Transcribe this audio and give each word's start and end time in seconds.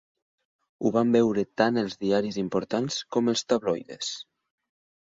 Ho 0.85 0.91
van 0.95 1.11
veure 1.17 1.43
tant 1.63 1.77
els 1.83 1.99
diaris 2.07 2.41
importants 2.45 2.99
com 3.17 3.35
els 3.37 3.47
tabloides. 3.53 4.15